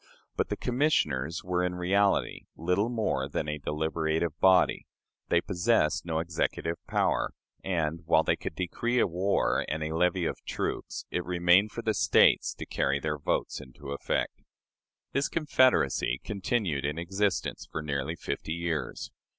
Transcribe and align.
But 0.35 0.49
the 0.49 0.57
commissioners 0.57 1.43
were 1.43 1.63
in 1.63 1.75
reality 1.75 2.47
little 2.55 2.89
more 2.89 3.29
than 3.29 3.47
a 3.47 3.59
deliberative 3.59 4.33
body; 4.39 4.87
they 5.29 5.41
possessed 5.41 6.07
no 6.07 6.17
executive 6.17 6.83
power, 6.87 7.35
and, 7.63 8.01
while 8.07 8.23
they 8.23 8.35
could 8.35 8.55
decree 8.55 8.97
a 8.97 9.05
war 9.05 9.63
and 9.69 9.83
a 9.83 9.95
levy 9.95 10.25
of 10.25 10.43
troops, 10.43 11.05
it 11.11 11.23
remained 11.23 11.71
for 11.71 11.83
the 11.83 11.93
States 11.93 12.55
to 12.55 12.65
carry 12.65 12.99
their 12.99 13.19
votes 13.19 13.61
into 13.61 13.91
effect." 13.91 14.41
This 15.11 15.29
confederacy 15.29 16.19
continued 16.23 16.83
in 16.83 16.97
existence 16.97 17.67
for 17.71 17.83
nearly 17.83 18.15
fifty 18.15 18.53
years. 18.53 19.11